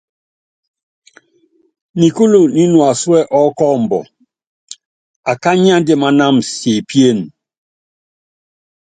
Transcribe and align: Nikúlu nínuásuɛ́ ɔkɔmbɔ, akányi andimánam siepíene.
Nikúlu 1.99 2.41
nínuásuɛ́ 2.55 3.27
ɔkɔmbɔ, 3.41 3.99
akányi 5.31 5.69
andimánam 5.77 6.35
siepíene. 6.51 7.25